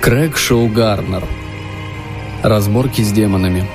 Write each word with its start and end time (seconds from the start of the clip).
Крэг 0.00 0.38
Шоу 0.38 0.66
Гарнер. 0.68 1.24
Разборки 2.42 3.02
с 3.02 3.12
демонами. 3.12 3.66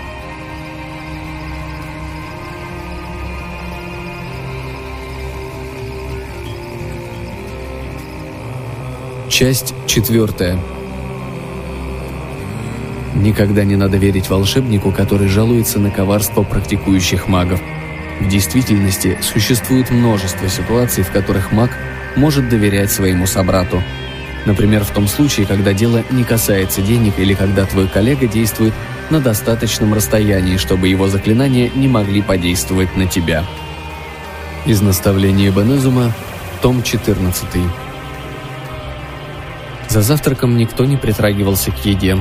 Часть 9.29 9.75
четвертая. 9.85 10.57
Никогда 13.13 13.63
не 13.63 13.75
надо 13.75 13.97
верить 13.97 14.27
волшебнику, 14.27 14.91
который 14.91 15.27
жалуется 15.27 15.77
на 15.79 15.91
коварство 15.91 16.41
практикующих 16.41 17.27
магов. 17.27 17.61
В 18.19 18.27
действительности 18.27 19.19
существует 19.21 19.91
множество 19.91 20.49
ситуаций, 20.49 21.03
в 21.03 21.11
которых 21.11 21.51
маг 21.51 21.69
может 22.15 22.49
доверять 22.49 22.91
своему 22.91 23.27
собрату. 23.27 23.83
Например, 24.45 24.83
в 24.83 24.91
том 24.91 25.07
случае, 25.07 25.47
когда 25.47 25.73
дело 25.73 26.03
не 26.11 26.23
касается 26.23 26.81
денег 26.81 27.17
или 27.17 27.33
когда 27.33 27.65
твой 27.65 27.87
коллега 27.87 28.27
действует 28.27 28.73
на 29.09 29.19
достаточном 29.19 29.93
расстоянии, 29.93 30.57
чтобы 30.57 30.87
его 30.87 31.07
заклинания 31.07 31.71
не 31.73 31.87
могли 31.87 32.21
подействовать 32.21 32.95
на 32.95 33.07
тебя. 33.07 33.43
Из 34.65 34.81
наставления 34.81 35.51
Бенезума, 35.51 36.13
том 36.61 36.83
14. 36.83 37.45
За 39.89 40.01
завтраком 40.01 40.57
никто 40.57 40.85
не 40.85 40.97
притрагивался 40.97 41.71
к 41.71 41.85
еде. 41.85 42.17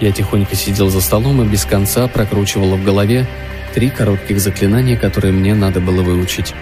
Я 0.00 0.12
тихонько 0.12 0.54
сидел 0.54 0.88
за 0.88 1.00
столом 1.00 1.42
и 1.42 1.46
без 1.46 1.64
конца 1.64 2.06
прокручивал 2.06 2.76
в 2.76 2.84
голове 2.84 3.26
три 3.74 3.90
коротких 3.90 4.40
заклинания, 4.40 4.96
которые 4.96 5.32
мне 5.32 5.54
надо 5.54 5.80
было 5.80 6.02
выучить. 6.02 6.54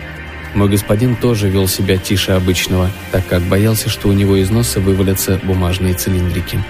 Мой 0.56 0.70
господин 0.70 1.16
тоже 1.16 1.50
вел 1.50 1.68
себя 1.68 1.98
тише 1.98 2.32
обычного, 2.32 2.90
так 3.12 3.26
как 3.26 3.42
боялся, 3.42 3.90
что 3.90 4.08
у 4.08 4.12
него 4.12 4.36
из 4.36 4.48
носа 4.48 4.80
вывалятся 4.80 5.38
бумажные 5.42 5.92
цилиндрики. 5.92 6.64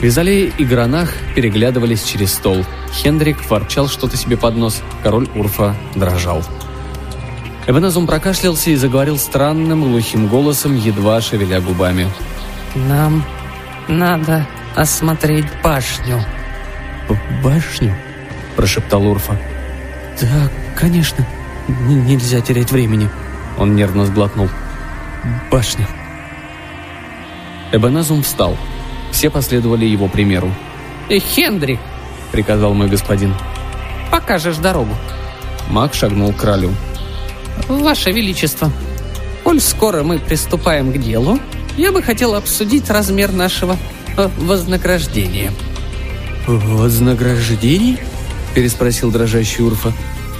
Визалей 0.00 0.52
и 0.58 0.64
Гранах 0.64 1.14
переглядывались 1.36 2.02
через 2.02 2.34
стол. 2.34 2.66
Хендрик 2.90 3.48
ворчал 3.48 3.86
что-то 3.86 4.16
себе 4.16 4.36
под 4.36 4.56
нос, 4.56 4.82
король 5.04 5.28
Урфа 5.36 5.76
дрожал. 5.94 6.42
Эбеназум 7.68 8.08
прокашлялся 8.08 8.70
и 8.70 8.74
заговорил 8.74 9.16
странным 9.16 9.84
глухим 9.84 10.26
голосом, 10.26 10.76
едва 10.76 11.20
шевеля 11.20 11.60
губами. 11.60 12.10
«Нам 12.74 13.24
надо 13.86 14.44
осмотреть 14.74 15.46
башню». 15.62 16.20
«Башню?»– 17.44 17.94
прошептал 18.56 19.06
Урфа. 19.06 19.38
«Да, 20.20 20.50
конечно. 20.74 21.24
Н 21.68 22.04
нельзя 22.06 22.40
терять 22.40 22.72
времени». 22.72 23.08
Он 23.58 23.74
нервно 23.76 24.06
сглотнул. 24.06 24.48
«Башня». 25.50 25.86
Эбеназум 27.72 28.22
встал. 28.22 28.56
Все 29.12 29.30
последовали 29.30 29.84
его 29.84 30.08
примеру. 30.08 30.52
«Э, 31.08 31.18
«Хендрик!»– 31.18 31.80
приказал 32.32 32.74
мой 32.74 32.88
господин. 32.88 33.34
«Покажешь 34.10 34.56
дорогу». 34.56 34.94
Маг 35.68 35.94
шагнул 35.94 36.32
к 36.32 36.36
королю. 36.36 36.70
«Ваше 37.68 38.10
Величество, 38.10 38.70
коль 39.44 39.60
скоро 39.60 40.02
мы 40.02 40.18
приступаем 40.18 40.92
к 40.92 40.98
делу, 40.98 41.38
я 41.76 41.92
бы 41.92 42.02
хотел 42.02 42.34
обсудить 42.34 42.90
размер 42.90 43.32
нашего 43.32 43.76
э, 44.16 44.28
вознаграждения». 44.38 45.52
«Вознаграждение?»– 46.46 47.98
переспросил 48.54 49.10
дрожащий 49.10 49.64
Урфа. 49.64 49.92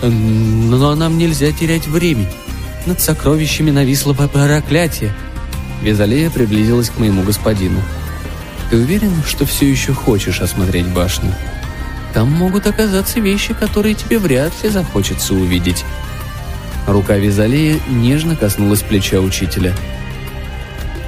«Но 0.03 0.95
нам 0.97 1.17
нельзя 1.17 1.53
терять 1.53 1.87
время. 1.87 2.27
Над 2.87 3.01
сокровищами 3.01 3.71
нависло 3.71 4.13
проклятие». 4.13 5.15
Визалея 5.81 6.31
приблизилась 6.31 6.91
к 6.91 6.99
моему 6.99 7.23
господину. 7.23 7.81
«Ты 8.71 8.79
уверен, 8.79 9.12
что 9.27 9.47
все 9.47 9.71
еще 9.71 9.93
хочешь 9.93 10.41
осмотреть 10.41 10.89
башню? 10.89 11.33
Там 12.15 12.31
могут 12.31 12.67
оказаться 12.67 13.21
вещи, 13.21 13.55
которые 13.55 13.95
тебе 13.95 14.19
вряд 14.19 14.53
ли 14.62 14.71
захочется 14.71 15.35
увидеть». 15.35 15.85
Рука 16.87 17.17
Визалея 17.17 17.79
нежно 17.89 18.35
коснулась 18.35 18.83
плеча 18.83 19.21
учителя. 19.21 19.75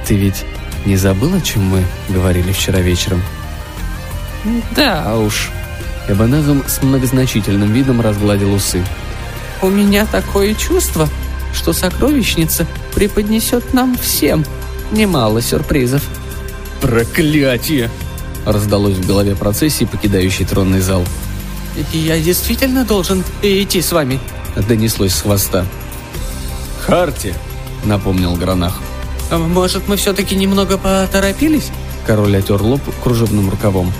«Ты 0.07 0.15
ведь 0.15 0.45
не 0.85 0.97
забыл, 0.97 1.35
о 1.35 1.41
чем 1.41 1.65
мы 1.65 1.85
говорили 2.09 2.53
вчера 2.53 2.81
вечером?» 2.81 3.23
«Да 4.77 5.17
уж», 5.17 5.51
Эбонезум 6.09 6.65
с 6.67 6.83
многозначительным 6.83 7.73
видом 7.73 8.01
разгладил 8.01 8.53
усы. 8.55 8.85
«У 9.63 9.69
меня 9.69 10.07
такое 10.07 10.55
чувство, 10.55 11.09
что 11.55 11.73
сокровищница 11.73 12.67
преподнесет 12.95 13.73
нам 13.73 13.97
всем 13.97 14.45
немало 14.93 15.41
сюрпризов». 15.41 16.03
«Проклятие!» 16.81 17.91
раздалось 18.45 18.97
в 18.97 19.07
голове 19.07 19.35
процессии, 19.35 19.85
покидающей 19.85 20.45
тронный 20.45 20.81
зал. 20.81 21.05
«Я 21.93 22.19
действительно 22.21 22.85
должен 22.85 23.25
идти 23.43 23.81
с 23.81 23.93
вами?» 23.93 24.21
донеслось 24.69 25.15
с 25.15 25.23
хвоста. 25.23 25.67
«Харти!»— 26.87 27.35
напомнил 27.85 28.37
Гранах. 28.37 28.79
«Может, 29.31 29.89
мы 29.89 29.97
все-таки 29.97 30.37
немного 30.37 30.79
поторопились?» 30.79 31.71
Король 32.07 32.37
отер 32.37 32.63
лоб 32.63 32.81
кружевным 33.03 33.51
рукавом. 33.51 33.93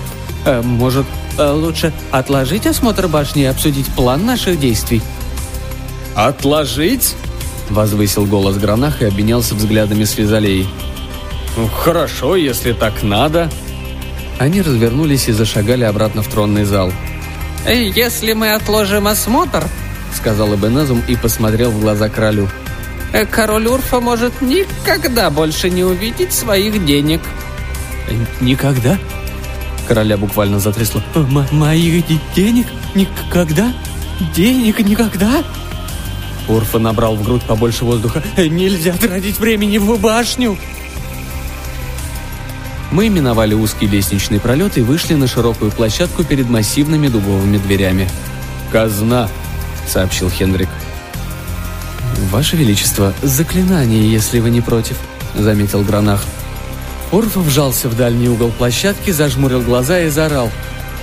«Э, 0.45 0.61
«Может, 0.61 1.05
лучше 1.37 1.93
отложить 2.11 2.67
осмотр 2.67 3.07
башни 3.07 3.43
и 3.43 3.45
обсудить 3.45 3.87
план 3.87 4.25
наших 4.25 4.59
действий?» 4.59 5.01
«Отложить?»— 6.15 7.15
возвысил 7.69 8.25
голос 8.25 8.57
Гранах 8.57 9.01
и 9.01 9.05
обменялся 9.05 9.55
взглядами 9.55 10.03
с 10.03 10.11
Физалеей. 10.11 10.67
«Ну, 11.57 11.67
«Хорошо, 11.67 12.35
если 12.35 12.73
так 12.73 13.03
надо». 13.03 13.49
Они 14.39 14.61
развернулись 14.61 15.29
и 15.29 15.31
зашагали 15.31 15.83
обратно 15.83 16.21
в 16.21 16.27
тронный 16.27 16.65
зал. 16.65 16.91
«Если 17.67 18.33
мы 18.33 18.53
отложим 18.53 19.07
осмотр»,— 19.07 19.63
сказал 20.15 20.53
Эбенезум 20.53 21.01
и 21.07 21.15
посмотрел 21.15 21.71
в 21.71 21.79
глаза 21.79 22.09
королю. 22.09 22.49
«король 23.31 23.67
Урфа 23.67 23.99
может 23.99 24.41
никогда 24.41 25.29
больше 25.29 25.69
не 25.69 25.83
увидеть 25.83 26.33
своих 26.33 26.85
денег». 26.85 27.21
«Никогда?» 28.41 28.99
Короля 29.87 30.17
буквально 30.17 30.59
затрясло. 30.59 31.01
М 31.13 31.45
«Моих 31.51 32.05
денег? 32.35 32.67
Никогда? 32.95 33.71
Денег 34.35 34.79
никогда?» 34.79 35.43
Урфа 36.47 36.79
набрал 36.79 37.15
в 37.15 37.23
грудь 37.23 37.43
побольше 37.43 37.85
воздуха. 37.85 38.23
«Нельзя 38.37 38.93
тратить 38.93 39.39
времени 39.39 39.77
в 39.77 39.99
башню!» 39.99 40.57
Мы 42.91 43.09
миновали 43.09 43.53
узкий 43.53 43.87
лестничный 43.87 44.39
пролет 44.39 44.77
и 44.77 44.81
вышли 44.81 45.15
на 45.15 45.27
широкую 45.27 45.71
площадку 45.71 46.23
перед 46.23 46.49
массивными 46.49 47.07
дубовыми 47.07 47.57
дверями. 47.57 48.09
«Казна!»— 48.71 49.29
сообщил 49.87 50.29
Хендрик. 50.29 50.69
«Ваше 52.31 52.55
Величество, 52.55 53.13
заклинание, 53.21 54.09
если 54.09 54.39
вы 54.39 54.49
не 54.49 54.61
против»,— 54.61 54.97
заметил 55.35 55.81
Гранах. 55.81 56.23
Урфа 57.11 57.39
вжался 57.39 57.87
в 57.87 57.95
дальний 57.95 58.27
угол 58.27 58.51
площадки, 58.51 59.11
зажмурил 59.11 59.61
глаза 59.61 59.99
и 60.01 60.09
заорал. 60.09 60.49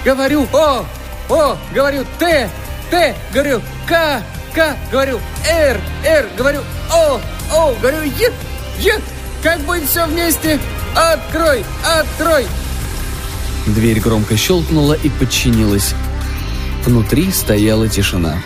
«Говорю 0.04 0.46
О! 0.52 0.84
О! 1.28 1.56
Говорю 1.74 2.04
Т! 2.18 2.50
Т! 2.90 3.14
Говорю 3.32 3.62
К! 3.86 4.22
К! 4.54 4.76
Говорю 4.90 5.20
Р! 5.48 5.80
Р! 6.04 6.28
Говорю 6.36 6.60
О! 6.92 7.20
О! 7.52 7.74
Говорю 7.80 8.02
Е! 8.02 8.32
Е! 8.78 9.00
Как 9.42 9.60
будет 9.60 9.88
все 9.88 10.06
вместе? 10.06 10.58
Открой! 10.94 11.64
Открой!» 11.84 12.46
Дверь 13.66 14.00
громко 14.00 14.36
щелкнула 14.36 14.94
и 14.94 15.08
подчинилась. 15.08 15.94
Внутри 16.84 17.30
стояла 17.30 17.88
тишина. 17.88 18.42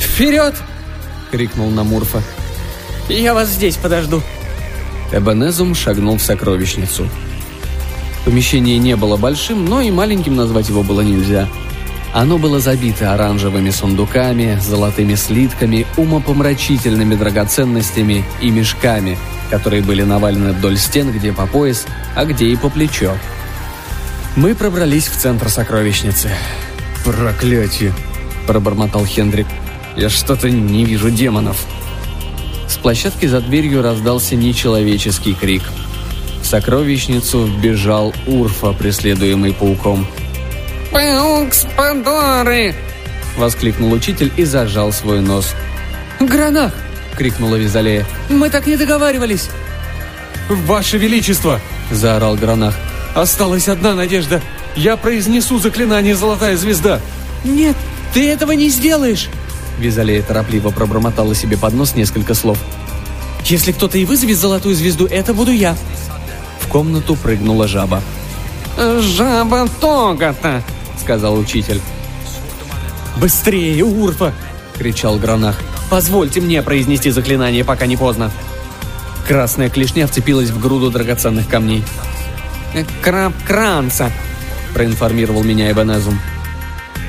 «Вперед!»— 0.00 0.54
крикнул 1.30 1.70
на 1.70 1.84
Мурфа. 1.84 2.22
«Я 3.08 3.34
вас 3.34 3.48
здесь 3.48 3.76
подожду!» 3.76 4.20
Эбенезум 5.12 5.74
шагнул 5.74 6.18
в 6.18 6.22
сокровищницу. 6.22 7.08
Помещение 8.24 8.78
не 8.78 8.96
было 8.96 9.16
большим, 9.16 9.64
но 9.64 9.80
и 9.80 9.90
маленьким 9.90 10.36
назвать 10.36 10.68
его 10.68 10.82
было 10.82 11.00
нельзя. 11.00 11.48
Оно 12.12 12.38
было 12.38 12.58
забито 12.58 13.14
оранжевыми 13.14 13.70
сундуками, 13.70 14.58
золотыми 14.60 15.14
слитками, 15.14 15.86
умопомрачительными 15.96 17.14
драгоценностями 17.14 18.24
и 18.40 18.50
мешками, 18.50 19.16
которые 19.48 19.82
были 19.82 20.02
навалены 20.02 20.52
вдоль 20.52 20.76
стен, 20.76 21.12
где 21.12 21.32
по 21.32 21.46
пояс, 21.46 21.86
а 22.16 22.24
где 22.24 22.46
и 22.46 22.56
по 22.56 22.68
плечо. 22.68 23.16
Мы 24.36 24.54
пробрались 24.54 25.08
в 25.08 25.16
центр 25.16 25.48
сокровищницы. 25.48 26.30
«Проклятие!»– 27.04 27.94
пробормотал 28.46 29.04
Хендрик. 29.04 29.46
«Я 29.96 30.08
что-то 30.08 30.50
не 30.50 30.84
вижу 30.84 31.10
демонов!» 31.10 31.66
С 32.80 32.82
площадки 32.82 33.26
за 33.26 33.42
дверью 33.42 33.82
раздался 33.82 34.36
нечеловеческий 34.36 35.34
крик. 35.34 35.62
В 36.40 36.46
сокровищницу 36.46 37.44
вбежал 37.44 38.14
Урфа, 38.26 38.72
преследуемый 38.72 39.52
пауком. 39.52 40.06
«Паук 40.90 41.52
с 41.52 41.66
Пандоры!»— 41.76 42.74
воскликнул 43.36 43.92
учитель 43.92 44.32
и 44.34 44.44
зажал 44.44 44.94
свой 44.94 45.20
нос. 45.20 45.54
«Гранах!»— 46.20 46.72
крикнула 47.18 47.56
Визалея. 47.56 48.06
«Мы 48.30 48.48
так 48.48 48.66
не 48.66 48.78
договаривались!» 48.78 49.50
«Ваше 50.48 50.96
Величество!»– 50.96 51.60
заорал 51.90 52.36
Гранах. 52.36 52.74
«Осталась 53.14 53.68
одна 53.68 53.92
надежда. 53.92 54.40
Я 54.74 54.96
произнесу 54.96 55.58
заклинание 55.58 56.16
«Золотая 56.16 56.56
звезда». 56.56 56.98
«Нет, 57.44 57.76
ты 58.14 58.26
этого 58.26 58.52
не 58.52 58.70
сделаешь!» 58.70 59.28
Визалея 59.80 60.22
торопливо 60.22 60.70
пробормотала 60.70 61.34
себе 61.34 61.56
под 61.56 61.74
нос 61.74 61.94
несколько 61.96 62.34
слов. 62.34 62.58
«Если 63.44 63.72
кто-то 63.72 63.98
и 63.98 64.04
вызовет 64.04 64.36
золотую 64.36 64.74
звезду, 64.74 65.06
это 65.06 65.34
буду 65.34 65.50
я!» 65.50 65.74
В 66.60 66.68
комнату 66.68 67.16
прыгнула 67.16 67.66
жаба. 67.66 68.02
«Жаба 68.78 69.68
Тогата!»— 69.80 70.62
сказал 71.00 71.38
учитель. 71.38 71.80
«Быстрее, 73.16 73.82
Урфа!»— 73.84 74.32
кричал 74.78 75.18
Гранах. 75.18 75.56
«Позвольте 75.90 76.40
мне 76.40 76.62
произнести 76.62 77.10
заклинание, 77.10 77.64
пока 77.64 77.86
не 77.86 77.96
поздно!» 77.96 78.30
Красная 79.26 79.70
клешня 79.70 80.06
вцепилась 80.06 80.50
в 80.50 80.60
груду 80.60 80.90
драгоценных 80.90 81.48
камней. 81.48 81.84
«Краб 83.02 83.32
Кранца!»— 83.46 84.10
проинформировал 84.74 85.42
меня 85.42 85.70
Эбенезум. 85.70 86.20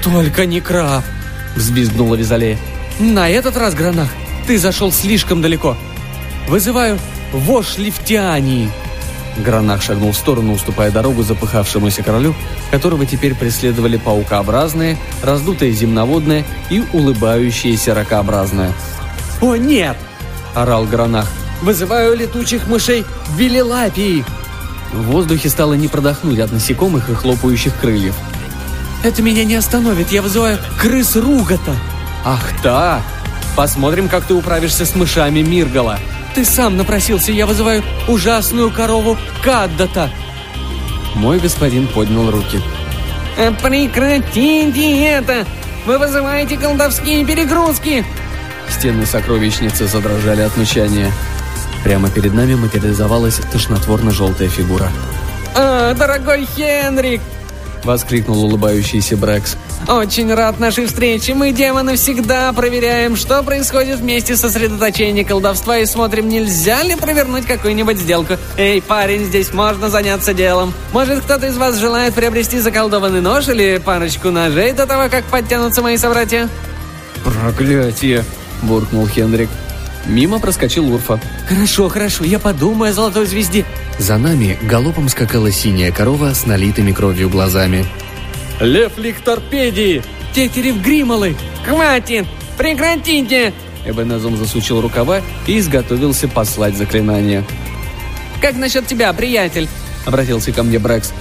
«Только 0.03 0.45
не 0.45 0.61
краб!»— 0.61 1.03
взвизгнула 1.55 2.15
Визалея. 2.15 2.57
«На 2.99 3.29
этот 3.29 3.57
раз, 3.57 3.73
Гранах, 3.73 4.09
ты 4.47 4.57
зашел 4.57 4.91
слишком 4.91 5.41
далеко. 5.41 5.77
Вызываю 6.47 6.99
вож 7.33 7.77
Лифтиании!» 7.77 8.69
Гранах 9.37 9.81
шагнул 9.81 10.11
в 10.11 10.17
сторону, 10.17 10.53
уступая 10.53 10.91
дорогу 10.91 11.23
запыхавшемуся 11.23 12.03
королю, 12.03 12.35
которого 12.69 13.05
теперь 13.05 13.33
преследовали 13.33 13.97
паукообразные, 13.97 14.97
раздутое 15.23 15.71
земноводное 15.71 16.43
и 16.69 16.83
улыбающееся 16.93 17.93
ракообразное. 17.93 18.73
«О, 19.41 19.55
нет!»– 19.55 19.97
орал 20.55 20.85
Гранах. 20.85 21.27
«Вызываю 21.61 22.17
летучих 22.17 22.67
мышей 22.67 23.05
Велилапии!» 23.37 24.25
В 24.91 25.03
воздухе 25.03 25.49
стало 25.49 25.73
не 25.73 25.87
продохнуть 25.87 26.39
от 26.39 26.51
насекомых 26.51 27.09
и 27.09 27.13
хлопающих 27.13 27.73
крыльев. 27.79 28.15
«Это 29.03 29.21
меня 29.21 29.43
не 29.45 29.55
остановит, 29.55 30.11
я 30.11 30.21
вызываю 30.21 30.59
крыс 30.79 31.15
Ругата!» 31.15 31.75
«Ах 32.23 32.43
так! 32.61 33.01
Посмотрим, 33.55 34.07
как 34.07 34.25
ты 34.25 34.33
управишься 34.33 34.85
с 34.85 34.95
мышами 34.95 35.41
Миргала!» 35.41 35.99
Ты 36.33 36.45
сам 36.45 36.77
напросился, 36.77 37.31
я 37.31 37.45
вызываю 37.45 37.83
ужасную 38.07 38.71
корову 38.71 39.17
Каддата!» 39.43 40.09
Мой 41.15 41.39
господин 41.39 41.87
поднял 41.87 42.31
руки. 42.31 42.61
Э, 43.37 43.51
«Прекратите 43.51 45.05
это! 45.07 45.45
Вы 45.85 45.97
вызываете 45.97 46.57
колдовские 46.57 47.25
перегрузки!» 47.25 48.05
Стены 48.69 49.05
сокровищницы 49.05 49.87
задрожали 49.87 50.41
от 50.41 50.55
мычания. 50.55 51.11
Прямо 51.83 52.09
перед 52.09 52.33
нами 52.33 52.55
материализовалась 52.55 53.41
тошнотворно-желтая 53.51 54.47
фигура. 54.47 54.89
«А, 55.55 55.93
дорогой 55.93 56.47
Хенрик!»— 56.55 57.21
воскликнул 57.85 58.43
улыбающийся 58.43 59.17
Брэкс. 59.17 59.57
«Очень 59.87 60.33
рад 60.33 60.59
нашей 60.59 60.85
встрече. 60.85 61.33
Мы, 61.33 61.51
демоны, 61.51 61.95
всегда 61.95 62.53
проверяем, 62.53 63.15
что 63.15 63.41
происходит 63.43 63.99
вместе 63.99 64.35
сосредоточения 64.35 65.23
колдовства 65.23 65.77
и 65.77 65.85
смотрим, 65.85 66.29
нельзя 66.29 66.83
ли 66.83 66.95
провернуть 66.95 67.45
какую-нибудь 67.45 67.97
сделку. 67.97 68.35
Эй, 68.57 68.81
парень, 68.81 69.25
здесь 69.25 69.53
можно 69.53 69.89
заняться 69.89 70.33
делом. 70.33 70.73
Может, 70.93 71.23
кто-то 71.23 71.47
из 71.47 71.57
вас 71.57 71.77
желает 71.77 72.13
приобрести 72.13 72.59
заколдованный 72.59 73.21
нож 73.21 73.47
или 73.47 73.81
парочку 73.83 74.29
ножей 74.29 74.73
до 74.73 74.85
того, 74.85 75.09
как 75.09 75.25
подтянутся 75.25 75.81
мои 75.81 75.97
собратья?» 75.97 76.49
«Проклятие!»– 77.23 78.23
буркнул 78.61 79.07
Хендрик. 79.07 79.49
Мимо 80.05 80.39
проскочил 80.39 80.91
Урфа. 80.93 81.19
«Хорошо, 81.47 81.89
хорошо, 81.89 82.23
я 82.23 82.39
подумаю 82.39 82.91
о 82.91 82.93
золотой 82.93 83.25
звезде». 83.25 83.65
За 84.01 84.17
нами 84.17 84.57
галопом 84.63 85.09
скакала 85.09 85.51
синяя 85.51 85.91
корова 85.91 86.33
с 86.33 86.47
налитыми 86.47 86.91
кровью 86.91 87.29
глазами. 87.29 87.85
«Лев 88.59 88.97
Ликторпедии! 88.97 90.01
Тетерев 90.33 90.81
Гримолы! 90.81 91.35
Хватит! 91.63 92.25
Прекратите!» 92.57 93.53
Эбенезум 93.85 94.37
засучил 94.37 94.81
рукава 94.81 95.21
и 95.45 95.59
изготовился 95.59 96.27
послать 96.27 96.75
заклинание. 96.75 97.45
«Как 98.41 98.55
насчет 98.55 98.87
тебя, 98.87 99.13
приятель?»— 99.13 99.67
обратился 100.07 100.51
ко 100.51 100.63
мне 100.63 100.79
Брэкс. 100.79 101.13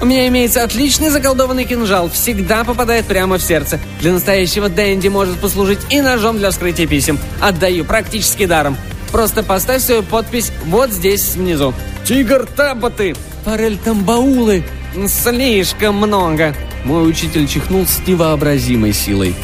У 0.00 0.04
меня 0.04 0.28
имеется 0.28 0.62
отличный 0.62 1.10
заколдованный 1.10 1.64
кинжал, 1.64 2.08
всегда 2.08 2.62
попадает 2.62 3.06
прямо 3.06 3.38
в 3.38 3.42
сердце. 3.42 3.80
Для 4.00 4.12
настоящего 4.12 4.68
Дэнди 4.68 5.08
может 5.08 5.40
послужить 5.40 5.80
и 5.90 6.00
ножом 6.00 6.38
для 6.38 6.52
вскрытия 6.52 6.86
писем. 6.86 7.18
Отдаю 7.40 7.84
практически 7.84 8.46
даром. 8.46 8.76
Просто 9.10 9.42
поставь 9.42 9.82
свою 9.82 10.04
подпись 10.04 10.52
вот 10.66 10.92
здесь 10.92 11.34
внизу. 11.34 11.74
Тигр 12.08 12.46
Табаты! 12.56 13.14
Форель 13.44 13.76
Тамбаулы! 13.76 14.64
Слишком 15.08 15.96
много. 15.96 16.54
Мой 16.86 17.06
учитель 17.06 17.46
чихнул 17.46 17.86
с 17.86 18.00
невообразимой 18.06 18.94
силой. 18.94 19.34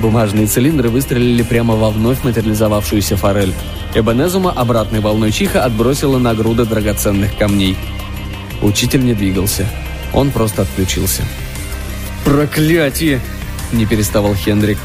Бумажные 0.00 0.48
цилиндры 0.48 0.88
выстрелили 0.88 1.44
прямо 1.44 1.76
во 1.76 1.90
вновь 1.90 2.24
материализовавшуюся 2.24 3.16
форель. 3.16 3.54
Эбенезума 3.94 4.50
обратной 4.50 4.98
волной 4.98 5.30
чиха 5.30 5.62
отбросила 5.62 6.18
на 6.18 6.34
груды 6.34 6.64
драгоценных 6.64 7.36
камней. 7.38 7.76
Учитель 8.62 9.04
не 9.04 9.14
двигался. 9.14 9.68
Он 10.12 10.32
просто 10.32 10.62
отключился. 10.62 11.22
«Проклятие!»– 12.24 13.20
не 13.72 13.86
переставал 13.86 14.34
Хендрик. 14.34 14.78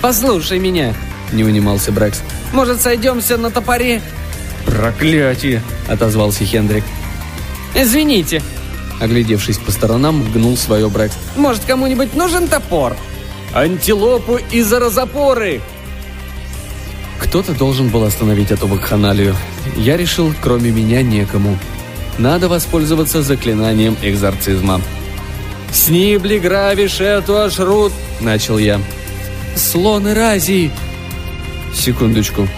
«Послушай 0.00 0.58
меня!»– 0.58 0.94
не 1.32 1.44
унимался 1.44 1.92
Брэкс. 1.92 2.22
«Может, 2.52 2.80
сойдемся 2.80 3.36
на 3.36 3.52
топоре?» 3.52 4.02
«Проклятие!»– 4.72 5.62
отозвался 5.88 6.44
Хендрик. 6.44 6.84
«Извините!» 7.74 8.42
Оглядевшись 9.00 9.58
по 9.58 9.70
сторонам, 9.70 10.24
гнул 10.32 10.56
свое 10.56 10.88
Брэкс. 10.88 11.14
«Может, 11.36 11.64
кому-нибудь 11.64 12.14
нужен 12.14 12.48
топор?» 12.48 12.96
«Антилопу 13.52 14.38
и 14.50 14.62
заразопоры!» 14.62 15.60
Кто-то 17.20 17.52
должен 17.52 17.90
был 17.90 18.04
остановить 18.04 18.50
эту 18.50 18.66
вакханалию. 18.66 19.36
Я 19.76 19.96
решил, 19.96 20.32
кроме 20.40 20.70
меня, 20.70 21.02
некому. 21.02 21.58
Надо 22.18 22.48
воспользоваться 22.48 23.22
заклинанием 23.22 23.96
экзорцизма. 24.02 24.80
«Снибли 25.70 26.38
гравиш 26.38 27.00
эту 27.00 27.40
ашрут!»– 27.42 27.92
начал 28.20 28.58
я. 28.58 28.80
«Слон 29.54 30.06
Разии!» 30.06 30.70
Секундочку. 31.74 32.48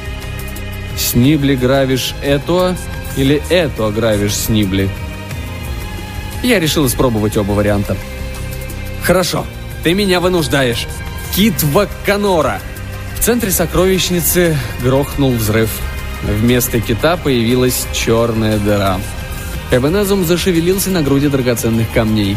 «Снибли 0.96 1.54
гравиш 1.54 2.14
это 2.22 2.76
или 3.16 3.42
это 3.48 3.90
гравиш 3.90 4.34
снибли?» 4.34 4.88
Я 6.42 6.60
решил 6.60 6.86
испробовать 6.86 7.36
оба 7.36 7.52
варианта. 7.52 7.96
«Хорошо, 9.02 9.46
ты 9.82 9.94
меня 9.94 10.20
вынуждаешь. 10.20 10.86
Кит 11.34 11.62
Вакканора!» 11.62 12.60
В 13.18 13.24
центре 13.24 13.50
сокровищницы 13.50 14.56
грохнул 14.82 15.32
взрыв. 15.32 15.70
Вместо 16.22 16.80
кита 16.80 17.16
появилась 17.16 17.86
черная 17.92 18.58
дыра– 18.58 19.00
Эбенезум 19.70 20.24
зашевелился 20.24 20.90
на 20.90 21.02
груди 21.02 21.28
драгоценных 21.28 21.90
камней. 21.92 22.36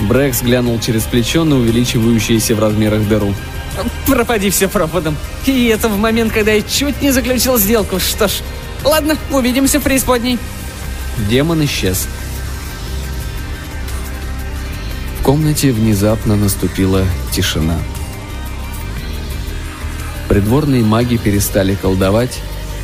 Брэкс 0.00 0.42
глянул 0.42 0.80
через 0.80 1.02
плечо 1.02 1.44
на 1.44 1.56
увеличивающуюся 1.56 2.54
в 2.54 2.60
размерах 2.60 3.06
дыру. 3.06 3.34
«Пропади 4.06 4.50
все 4.50 4.68
пропадом. 4.68 5.16
И 5.46 5.66
это 5.66 5.88
в 5.88 5.98
момент, 5.98 6.32
когда 6.32 6.52
я 6.52 6.62
чуть 6.62 7.00
не 7.02 7.10
заключил 7.10 7.58
сделку. 7.58 7.98
Что 7.98 8.28
ж, 8.28 8.40
ладно, 8.84 9.16
увидимся 9.30 9.80
в 9.80 9.82
преисподней». 9.82 10.38
Демон 11.28 11.64
исчез. 11.64 12.06
В 15.20 15.22
комнате 15.22 15.72
внезапно 15.72 16.36
наступила 16.36 17.04
тишина. 17.32 17.78
Придворные 20.28 20.82
маги 20.82 21.16
перестали 21.16 21.74
колдовать, 21.74 22.38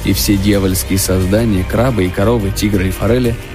и 0.05 0.13
все 0.13 0.37
дьявольские 0.37 0.99
создания, 0.99 1.65
крабы 1.65 2.07
и 2.07 2.11
коровы, 2.11 2.51
тигры 2.51 2.89
и 2.89 2.91
форели– 2.91 3.35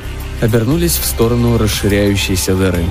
обернулись 0.42 0.98
в 0.98 1.06
сторону 1.06 1.58
расширяющейся 1.58 2.56
дыры. 2.56 2.84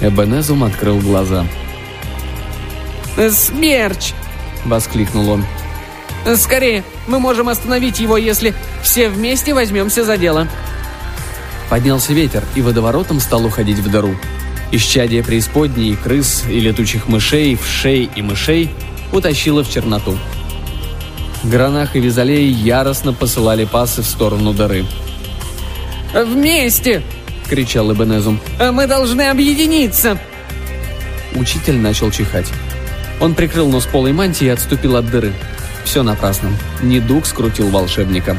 Эбенезум 0.00 0.64
открыл 0.64 0.98
глаза. 0.98 1.46
«Смерч!»— 3.30 4.12
воскликнул 4.64 5.28
он. 5.30 5.44
«Скорее, 6.36 6.84
мы 7.06 7.18
можем 7.18 7.48
остановить 7.48 8.00
его, 8.00 8.16
если 8.16 8.54
все 8.82 9.08
вместе 9.08 9.54
возьмемся 9.54 10.04
за 10.04 10.16
дело». 10.16 10.48
Поднялся 11.68 12.12
ветер, 12.12 12.44
и 12.54 12.62
водоворотом 12.62 13.18
стал 13.18 13.44
уходить 13.44 13.78
в 13.78 13.90
дыру. 13.90 14.14
Исчадие 14.70 15.22
преисподней, 15.22 15.96
крыс 15.96 16.44
и 16.48 16.60
летучих 16.60 17.08
мышей, 17.08 17.56
вшей 17.56 18.10
и 18.14 18.22
мышей 18.22 18.70
утащило 19.12 19.64
в 19.64 19.70
черноту. 19.70 20.16
Гранах 21.42 21.96
и 21.96 22.00
Визалей 22.00 22.50
яростно 22.50 23.12
посылали 23.12 23.64
пасы 23.64 24.02
в 24.02 24.06
сторону 24.06 24.52
дыры— 24.52 24.84
«Вместе!»— 26.14 27.02
кричал 27.48 27.92
Эбенезум. 27.92 28.38
«А 28.60 28.70
«Мы 28.70 28.86
должны 28.86 29.22
объединиться!» 29.22 30.18
Учитель 31.34 31.78
начал 31.78 32.10
чихать. 32.10 32.46
Он 33.22 33.36
прикрыл 33.36 33.68
нос 33.68 33.86
полой 33.86 34.12
мантии 34.12 34.46
и 34.46 34.50
отступил 34.50 34.96
от 34.96 35.08
дыры. 35.08 35.32
Все 35.84 36.02
напрасно. 36.02 36.50
Недуг 36.82 37.24
скрутил 37.24 37.68
волшебника. 37.68 38.36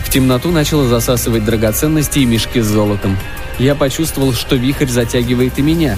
В 0.00 0.10
темноту 0.10 0.50
начало 0.50 0.86
засасывать 0.86 1.46
драгоценности 1.46 2.18
и 2.18 2.26
мешки 2.26 2.60
с 2.60 2.66
золотом. 2.66 3.16
Я 3.58 3.74
почувствовал, 3.74 4.34
что 4.34 4.56
вихрь 4.56 4.88
затягивает 4.88 5.58
и 5.58 5.62
меня. 5.62 5.96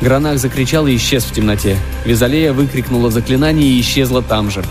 Гранах 0.00 0.38
закричал 0.38 0.86
и 0.86 0.94
исчез 0.94 1.24
в 1.24 1.32
темноте. 1.32 1.76
Визалея 2.04 2.52
выкрикнула 2.52 3.10
заклинание 3.10 3.68
и 3.68 3.80
исчезла 3.80 4.22
там 4.22 4.48
же. 4.48 4.64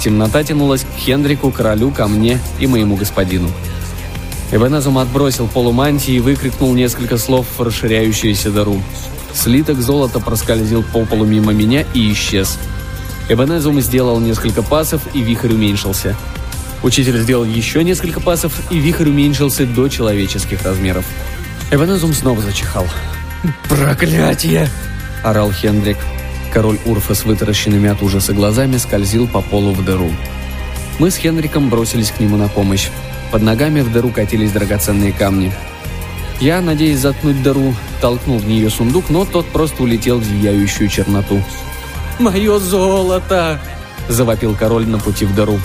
Темнота 0.00 0.42
тянулась 0.42 0.82
к 0.82 0.98
Хендрику, 0.98 1.52
королю, 1.52 1.92
ко 1.92 2.08
мне 2.08 2.40
и 2.58 2.66
моему 2.66 2.96
господину. 2.96 3.48
Эбенезум 4.50 4.98
отбросил 4.98 5.46
полумантии 5.46 6.14
и 6.14 6.20
выкрикнул 6.20 6.74
несколько 6.74 7.18
слов 7.18 7.46
в 7.56 7.62
расширяющуюся 7.62 8.50
дыру. 8.50 8.82
Слиток 9.34 9.80
золота 9.80 10.20
проскользил 10.20 10.82
по 10.82 11.04
полу 11.04 11.24
мимо 11.24 11.52
меня 11.52 11.84
и 11.94 12.12
исчез. 12.12 12.58
Эбенезум 13.28 13.80
сделал 13.80 14.20
несколько 14.20 14.62
пасов, 14.62 15.02
и 15.14 15.20
вихрь 15.20 15.52
уменьшился. 15.52 16.16
Учитель 16.82 17.18
сделал 17.18 17.44
еще 17.44 17.84
несколько 17.84 18.20
пасов, 18.20 18.52
и 18.70 18.78
вихрь 18.78 19.08
уменьшился 19.08 19.64
до 19.66 19.88
человеческих 19.88 20.62
размеров. 20.62 21.04
Эбенезум 21.70 22.12
снова 22.12 22.42
зачихал. 22.42 22.86
«Проклятие!»– 23.68 24.68
орал 25.22 25.52
Хендрик. 25.52 25.98
Король 26.52 26.78
Урфа 26.84 27.14
с 27.14 27.24
вытаращенными 27.24 27.88
от 27.88 28.02
ужаса 28.02 28.34
глазами 28.34 28.76
скользил 28.76 29.26
по 29.26 29.40
полу 29.40 29.72
в 29.72 29.84
дыру. 29.84 30.10
Мы 30.98 31.10
с 31.10 31.16
Хенриком 31.16 31.70
бросились 31.70 32.10
к 32.10 32.20
нему 32.20 32.36
на 32.36 32.48
помощь. 32.48 32.88
Под 33.30 33.42
ногами 33.42 33.80
в 33.80 33.90
дыру 33.90 34.10
катились 34.10 34.52
драгоценные 34.52 35.12
камни. 35.12 35.52
Я, 36.40 36.60
надеясь 36.60 36.98
заткнуть 36.98 37.42
дыру, 37.42 37.74
толкнул 38.00 38.38
в 38.38 38.46
нее 38.46 38.68
сундук, 38.70 39.10
но 39.10 39.24
тот 39.24 39.46
просто 39.46 39.82
улетел 39.82 40.18
в 40.18 40.24
зияющую 40.24 40.88
черноту. 40.88 41.42
«Мое 42.18 42.58
золото!»– 42.58 43.60
завопил 44.08 44.54
король 44.54 44.86
на 44.86 44.98
пути 44.98 45.24
в 45.24 45.34
дыру. 45.34 45.58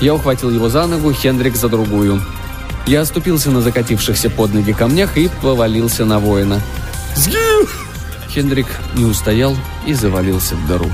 Я 0.00 0.14
ухватил 0.14 0.50
его 0.50 0.68
за 0.68 0.86
ногу, 0.86 1.12
Хендрик 1.12 1.56
за 1.56 1.68
другую. 1.68 2.20
Я 2.86 3.02
оступился 3.02 3.50
на 3.50 3.60
закатившихся 3.60 4.30
под 4.30 4.54
ноги 4.54 4.72
камнях 4.72 5.16
и 5.16 5.30
повалился 5.40 6.04
на 6.04 6.18
воина. 6.18 6.60
«Сгил!» 7.14 7.68
Хендрик 8.28 8.66
не 8.94 9.04
устоял 9.04 9.56
и 9.86 9.92
завалился 9.92 10.56
в 10.56 10.66
дыру. 10.66 10.90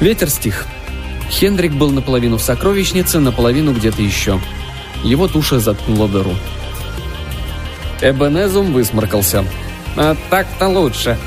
Ветер 0.00 0.28
стих. 0.28 0.66
Хендрик 1.30 1.72
был 1.72 1.90
наполовину 1.90 2.36
в 2.36 2.42
сокровищнице, 2.42 3.20
наполовину 3.20 3.72
где-то 3.72 4.02
еще. 4.02 4.40
Его 5.02 5.28
туша 5.28 5.60
заткнула 5.60 6.08
дыру. 6.08 6.34
Эбенезум 8.04 8.72
высморкался. 8.72 9.44
«А 9.96 10.16
так-то 10.30 10.68
лучше», 10.68 11.18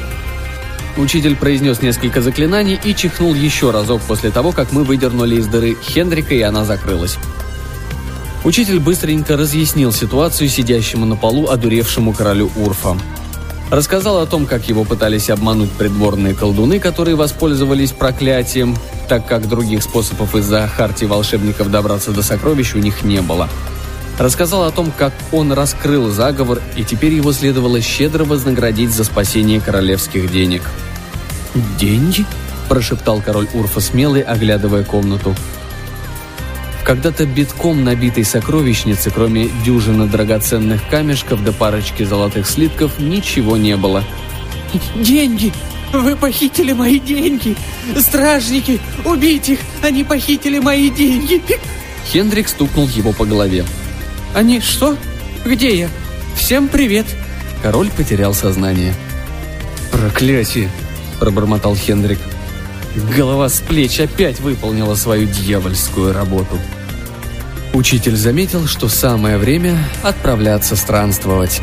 Учитель 0.98 1.36
произнес 1.36 1.84
несколько 1.84 2.22
заклинаний 2.22 2.80
и 2.84 2.96
чихнул 2.96 3.36
еще 3.36 3.70
разок 3.70 4.02
после 4.02 4.32
того, 4.32 4.52
как 4.52 4.72
мы 4.72 4.84
выдернули 4.84 5.36
из 5.36 5.46
дыры 5.46 5.76
Хендрика, 5.76 6.34
и 6.34 6.42
она 6.42 6.66
закрылась. 6.66 7.18
Учитель 8.44 8.80
быстренько 8.80 9.38
разъяснил 9.38 9.92
ситуацию 9.92 10.50
сидящему 10.50 11.06
на 11.06 11.16
полу 11.16 11.50
одуревшему 11.50 12.14
королю 12.14 12.50
Урфа. 12.56 12.98
Рассказал 13.70 14.20
о 14.20 14.26
том, 14.26 14.46
как 14.46 14.70
его 14.70 14.86
пытались 14.86 15.30
обмануть 15.30 15.72
придворные 15.72 16.34
колдуны, 16.34 16.80
которые 16.80 17.16
воспользовались 17.16 17.92
проклятием, 17.92 18.76
так 19.08 19.28
как 19.28 19.48
других 19.48 19.84
способов 19.84 20.36
из-за 20.36 20.68
хартии 20.68 21.06
волшебников 21.06 21.70
добраться 21.70 22.12
до 22.12 22.24
сокровищ 22.24 22.74
у 22.74 22.80
них 22.80 23.04
не 23.04 23.22
было. 23.22 23.50
Рассказал 24.18 24.64
о 24.64 24.72
том, 24.72 24.92
как 24.92 25.14
он 25.32 25.52
раскрыл 25.52 26.10
заговор, 26.10 26.60
и 26.76 26.84
теперь 26.84 27.14
его 27.14 27.32
следовало 27.32 27.82
щедро 27.82 28.26
вознаградить 28.26 28.90
за 28.90 29.04
спасение 29.04 29.62
королевских 29.62 30.32
денег. 30.32 30.64
«Деньги?»– 31.80 32.26
прошептал 32.70 33.22
король 33.22 33.48
Урфа 33.54 33.80
смелый, 33.80 34.22
оглядывая 34.22 34.84
комнату. 34.84 35.36
В 36.82 36.84
когда-то 36.84 37.26
битком 37.26 37.84
набитой 37.84 38.24
сокровищнице, 38.24 39.12
кроме 39.12 39.50
дюжины 39.64 40.08
драгоценных 40.08 40.88
камешков 40.90 41.44
до 41.44 41.52
парочки 41.52 42.04
золотых 42.04 42.48
слитков, 42.50 42.98
ничего 42.98 43.56
не 43.56 43.76
было. 43.78 44.04
«Деньги! 44.96 45.54
Вы 45.94 46.16
похитили 46.16 46.74
мои 46.74 47.00
деньги! 47.00 47.56
Стражники! 47.98 48.80
Убить 49.06 49.50
их! 49.50 49.60
Они 49.84 50.04
похитили 50.04 50.58
мои 50.60 50.90
деньги!» 50.90 51.42
Хендрик 52.12 52.48
стукнул 52.48 52.88
его 52.88 53.14
по 53.14 53.26
голове. 53.26 53.66
«Они 54.38 54.60
что? 54.60 54.96
Где 55.46 55.76
я? 55.76 55.90
Всем 56.36 56.68
привет!» 56.68 57.08
Король 57.64 57.90
потерял 57.90 58.36
сознание. 58.36 58.94
«Проклятие!»– 59.92 60.70
пробормотал 61.20 61.76
Хендрик. 61.76 62.20
Голова 63.18 63.50
с 63.50 63.62
плеч 63.62 64.00
опять 64.00 64.40
выполнила 64.40 64.94
свою 64.94 65.26
дьявольскую 65.28 66.14
работу. 66.14 66.56
Учитель 67.74 68.16
заметил, 68.16 68.68
что 68.68 68.90
самое 68.90 69.40
время 69.40 69.84
отправляться 70.04 70.76
странствовать. 70.76 71.60